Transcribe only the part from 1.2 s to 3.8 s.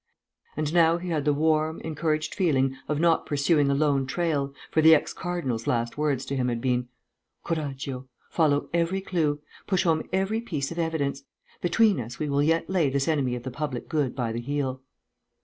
the warm, encouraged feeling of not pursuing a